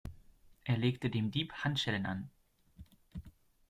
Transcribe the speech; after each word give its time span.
Er 0.63 0.77
legte 0.77 1.11
dem 1.11 1.29
Dieb 1.29 1.53
Handschellen 1.63 2.07
an. 2.07 2.31